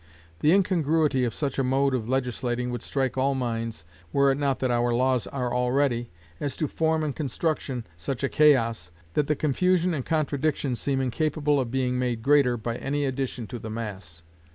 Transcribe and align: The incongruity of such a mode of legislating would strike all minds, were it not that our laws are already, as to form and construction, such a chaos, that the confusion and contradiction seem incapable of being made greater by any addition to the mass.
The 0.39 0.51
incongruity 0.51 1.25
of 1.25 1.35
such 1.35 1.59
a 1.59 1.63
mode 1.63 1.93
of 1.93 2.09
legislating 2.09 2.71
would 2.71 2.81
strike 2.81 3.19
all 3.19 3.35
minds, 3.35 3.85
were 4.11 4.31
it 4.31 4.39
not 4.39 4.57
that 4.57 4.71
our 4.71 4.91
laws 4.91 5.27
are 5.27 5.53
already, 5.53 6.09
as 6.39 6.57
to 6.57 6.67
form 6.67 7.03
and 7.03 7.15
construction, 7.15 7.85
such 7.97 8.23
a 8.23 8.27
chaos, 8.29 8.89
that 9.13 9.27
the 9.27 9.35
confusion 9.35 9.93
and 9.93 10.03
contradiction 10.03 10.75
seem 10.75 11.01
incapable 11.01 11.59
of 11.59 11.69
being 11.69 11.99
made 11.99 12.23
greater 12.23 12.57
by 12.57 12.77
any 12.77 13.05
addition 13.05 13.45
to 13.45 13.59
the 13.59 13.69
mass. 13.69 14.23